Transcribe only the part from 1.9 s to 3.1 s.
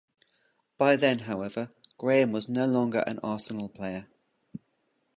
Graham was no longer